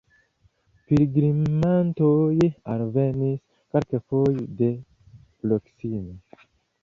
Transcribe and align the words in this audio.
Pilgrimantoj 0.91 2.47
alvenis, 2.75 3.37
kelkfoje 3.75 4.49
de 4.63 4.71
proksime. 5.43 6.45